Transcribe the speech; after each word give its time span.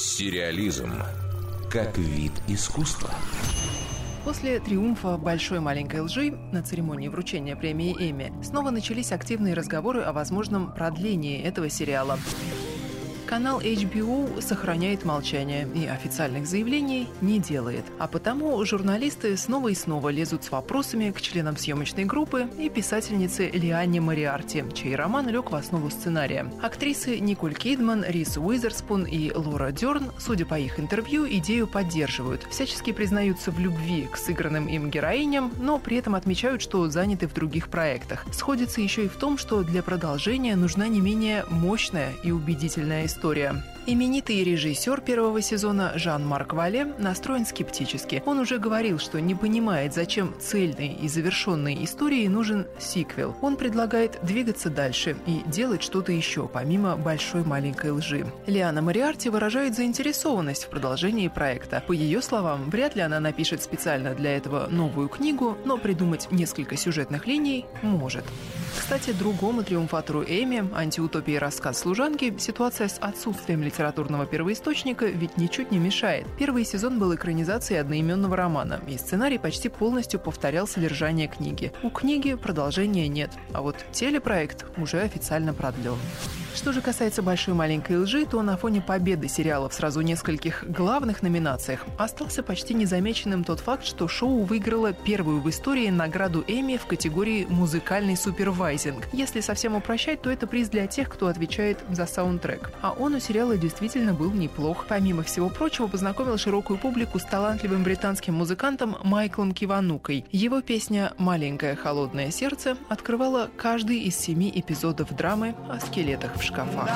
Сериализм 0.00 0.94
как 1.70 1.98
вид 1.98 2.32
искусства. 2.48 3.10
После 4.24 4.58
триумфа 4.58 5.18
«Большой 5.18 5.60
маленькой 5.60 6.00
лжи» 6.00 6.30
на 6.52 6.62
церемонии 6.62 7.08
вручения 7.08 7.54
премии 7.54 7.94
«Эми 7.98 8.32
снова 8.42 8.70
начались 8.70 9.12
активные 9.12 9.52
разговоры 9.52 10.00
о 10.00 10.14
возможном 10.14 10.72
продлении 10.72 11.42
этого 11.42 11.68
сериала. 11.68 12.18
Канал 13.30 13.60
HBO 13.60 14.42
сохраняет 14.42 15.04
молчание 15.04 15.68
и 15.72 15.86
официальных 15.86 16.48
заявлений 16.48 17.06
не 17.20 17.38
делает. 17.38 17.84
А 18.00 18.08
потому 18.08 18.64
журналисты 18.64 19.36
снова 19.36 19.68
и 19.68 19.74
снова 19.76 20.08
лезут 20.08 20.42
с 20.42 20.50
вопросами 20.50 21.12
к 21.12 21.20
членам 21.20 21.56
съемочной 21.56 22.06
группы 22.06 22.48
и 22.58 22.68
писательнице 22.68 23.48
Лиане 23.50 24.00
Мариарти, 24.00 24.64
чей 24.74 24.96
роман 24.96 25.28
лег 25.28 25.52
в 25.52 25.54
основу 25.54 25.90
сценария. 25.90 26.52
Актрисы 26.60 27.20
Николь 27.20 27.54
Кидман, 27.54 28.04
Рис 28.04 28.36
Уизерспун 28.36 29.04
и 29.04 29.32
Лора 29.32 29.70
Дерн, 29.70 30.10
судя 30.18 30.44
по 30.44 30.58
их 30.58 30.80
интервью, 30.80 31.24
идею 31.28 31.68
поддерживают. 31.68 32.48
Всячески 32.50 32.90
признаются 32.90 33.52
в 33.52 33.60
любви 33.60 34.08
к 34.10 34.16
сыгранным 34.16 34.66
им 34.66 34.90
героиням, 34.90 35.52
но 35.60 35.78
при 35.78 35.98
этом 35.98 36.16
отмечают, 36.16 36.62
что 36.62 36.90
заняты 36.90 37.28
в 37.28 37.34
других 37.34 37.68
проектах. 37.68 38.26
Сходится 38.32 38.80
еще 38.80 39.04
и 39.04 39.08
в 39.08 39.14
том, 39.14 39.38
что 39.38 39.62
для 39.62 39.84
продолжения 39.84 40.56
нужна 40.56 40.88
не 40.88 41.00
менее 41.00 41.44
мощная 41.48 42.10
и 42.24 42.32
убедительная 42.32 43.06
история 43.06 43.19
история. 43.20 43.62
Именитый 43.86 44.44
режиссер 44.44 45.00
первого 45.00 45.40
сезона 45.42 45.92
Жан-Марк 45.96 46.52
Вале 46.52 46.84
настроен 46.98 47.44
скептически. 47.44 48.22
Он 48.24 48.38
уже 48.38 48.58
говорил, 48.58 48.98
что 48.98 49.20
не 49.20 49.34
понимает, 49.34 49.94
зачем 49.94 50.34
цельной 50.38 50.88
и 50.88 51.08
завершенной 51.08 51.82
истории 51.84 52.26
нужен 52.28 52.66
сиквел. 52.78 53.34
Он 53.40 53.56
предлагает 53.56 54.18
двигаться 54.22 54.70
дальше 54.70 55.16
и 55.26 55.40
делать 55.46 55.82
что-то 55.82 56.12
еще, 56.12 56.46
помимо 56.46 56.96
большой 56.96 57.42
маленькой 57.42 57.90
лжи. 57.92 58.26
Лиана 58.46 58.80
Мариарти 58.80 59.28
выражает 59.28 59.74
заинтересованность 59.74 60.64
в 60.64 60.68
продолжении 60.68 61.28
проекта. 61.28 61.82
По 61.86 61.92
ее 61.92 62.22
словам, 62.22 62.70
вряд 62.70 62.96
ли 62.96 63.02
она 63.02 63.18
напишет 63.18 63.62
специально 63.62 64.14
для 64.14 64.36
этого 64.36 64.68
новую 64.70 65.08
книгу, 65.08 65.56
но 65.64 65.78
придумать 65.78 66.28
несколько 66.30 66.76
сюжетных 66.76 67.26
линий 67.26 67.64
может. 67.82 68.24
Кстати, 68.78 69.12
другому 69.12 69.64
триумфатору 69.64 70.22
Эми, 70.22 70.70
антиутопии 70.74 71.36
рассказ 71.36 71.80
служанки, 71.80 72.36
ситуация 72.38 72.88
с 72.88 72.98
отсутствием 73.10 73.62
литературного 73.62 74.24
первоисточника 74.24 75.06
ведь 75.06 75.36
ничуть 75.36 75.70
не 75.70 75.78
мешает. 75.78 76.26
Первый 76.38 76.64
сезон 76.64 76.98
был 76.98 77.14
экранизацией 77.14 77.80
одноименного 77.80 78.36
романа, 78.36 78.80
и 78.88 78.96
сценарий 78.96 79.38
почти 79.38 79.68
полностью 79.68 80.18
повторял 80.18 80.66
содержание 80.66 81.28
книги. 81.28 81.72
У 81.82 81.90
книги 81.90 82.34
продолжения 82.34 83.08
нет, 83.08 83.30
а 83.52 83.60
вот 83.60 83.76
телепроект 83.92 84.64
уже 84.78 85.00
официально 85.00 85.52
продлен. 85.52 85.98
Что 86.54 86.72
же 86.72 86.82
касается 86.82 87.22
«Большой 87.22 87.54
маленькой 87.54 87.98
лжи», 87.98 88.26
то 88.26 88.42
на 88.42 88.56
фоне 88.56 88.80
победы 88.80 89.28
сериала 89.28 89.68
в 89.68 89.74
сразу 89.74 90.00
нескольких 90.00 90.64
главных 90.68 91.22
номинациях 91.22 91.86
остался 91.96 92.42
почти 92.42 92.74
незамеченным 92.74 93.44
тот 93.44 93.60
факт, 93.60 93.84
что 93.84 94.08
шоу 94.08 94.42
выиграло 94.42 94.92
первую 94.92 95.40
в 95.40 95.48
истории 95.48 95.88
награду 95.88 96.44
Эми 96.46 96.76
в 96.76 96.86
категории 96.86 97.46
«Музыкальный 97.48 98.16
супервайзинг». 98.16 99.06
Если 99.12 99.40
совсем 99.40 99.76
упрощать, 99.76 100.22
то 100.22 100.30
это 100.30 100.46
приз 100.46 100.68
для 100.68 100.86
тех, 100.86 101.08
кто 101.08 101.28
отвечает 101.28 101.78
за 101.90 102.06
саундтрек. 102.06 102.72
А 102.82 102.92
он 102.92 103.14
у 103.14 103.20
сериала 103.20 103.56
действительно 103.56 104.12
был 104.12 104.32
неплох. 104.32 104.86
Помимо 104.88 105.22
всего 105.22 105.48
прочего, 105.48 105.86
познакомил 105.86 106.36
широкую 106.36 106.78
публику 106.78 107.18
с 107.18 107.24
талантливым 107.24 107.84
британским 107.84 108.34
музыкантом 108.34 108.96
Майклом 109.04 109.52
Киванукой. 109.52 110.24
Его 110.32 110.62
песня 110.62 111.12
«Маленькое 111.16 111.76
холодное 111.76 112.30
сердце» 112.30 112.76
открывала 112.88 113.48
каждый 113.56 114.00
из 114.00 114.16
семи 114.16 114.50
эпизодов 114.54 115.14
драмы 115.16 115.54
о 115.68 115.78
скелетах 115.78 116.39
в 116.40 116.42
шкафах. 116.42 116.88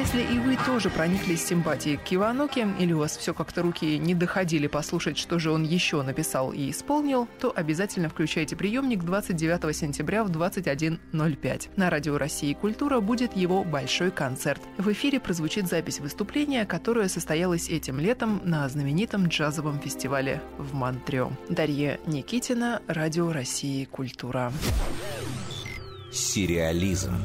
Если 0.00 0.22
и 0.22 0.38
вы 0.38 0.56
тоже 0.56 0.88
прониклись 0.88 1.44
симпатией 1.44 1.98
к 1.98 2.04
Киваноке, 2.04 2.66
или 2.78 2.94
у 2.94 3.00
вас 3.00 3.18
все 3.18 3.34
как-то 3.34 3.60
руки 3.60 3.98
не 3.98 4.14
доходили 4.14 4.66
послушать, 4.66 5.18
что 5.18 5.38
же 5.38 5.50
он 5.50 5.62
еще 5.62 6.00
написал 6.00 6.52
и 6.52 6.70
исполнил, 6.70 7.28
то 7.38 7.52
обязательно 7.54 8.08
включайте 8.08 8.56
приемник 8.56 9.04
29 9.04 9.76
сентября 9.76 10.24
в 10.24 10.30
21.05. 10.30 11.68
На 11.76 11.90
Радио 11.90 12.16
России 12.16 12.54
«Культура» 12.54 13.00
будет 13.00 13.36
его 13.36 13.62
большой 13.62 14.10
концерт. 14.10 14.62
В 14.78 14.90
эфире 14.90 15.20
прозвучит 15.20 15.68
запись 15.68 16.00
выступления, 16.00 16.64
которое 16.64 17.10
состоялось 17.10 17.68
этим 17.68 18.00
летом 18.00 18.40
на 18.42 18.66
знаменитом 18.70 19.26
джазовом 19.26 19.80
фестивале 19.80 20.40
в 20.56 20.72
Монтрео. 20.72 21.30
Дарья 21.50 22.00
Никитина, 22.06 22.80
Радио 22.86 23.30
России 23.32 23.84
«Культура». 23.84 24.50
Сериализм. 26.10 27.16